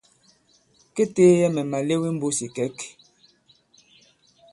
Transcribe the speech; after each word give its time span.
Kê 0.93 1.03
teeyɛ 1.15 1.47
mɛ̀ 1.55 1.63
màlew 1.71 2.01
i 2.09 2.11
mbūs 2.15 2.37
ì 2.41 2.43
ìkɛ̌k. 2.49 2.77